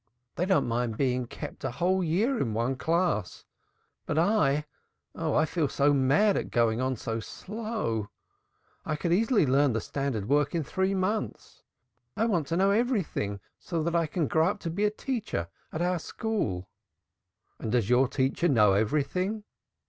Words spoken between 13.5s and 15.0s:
so that I can grow up to be a